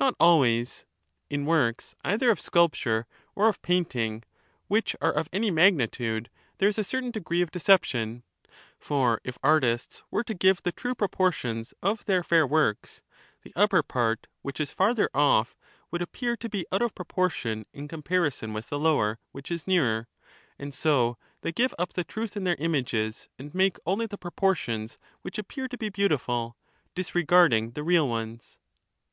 [0.00, 0.86] Not always;
[1.30, 4.24] in works either of sculpture or of But in painting,
[4.66, 8.24] which are of any magnitude, there is a certain ^^^f 236 degree of deception;
[8.80, 13.02] for if artists were to give the true painting proportions of their fair works,
[13.44, 15.54] the upper part, which is ^^'^ farther off,
[15.92, 19.48] would appear to be out of proportion in com certain parison with the lower, which
[19.48, 20.08] is nearer:
[20.58, 23.54] and so they amount of ^^'^ deception give up the truth in their images and
[23.54, 26.56] make only the pro is neces portions which appear to be beautiful,
[26.96, 28.58] disregarding the real ^^^» ones.